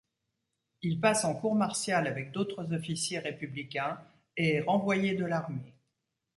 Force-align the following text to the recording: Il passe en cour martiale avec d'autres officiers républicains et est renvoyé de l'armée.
Il 0.81 0.99
passe 0.99 1.25
en 1.25 1.35
cour 1.35 1.53
martiale 1.53 2.07
avec 2.07 2.31
d'autres 2.31 2.73
officiers 2.73 3.19
républicains 3.19 4.01
et 4.35 4.55
est 4.55 4.61
renvoyé 4.61 5.13
de 5.13 5.25
l'armée. 5.25 5.75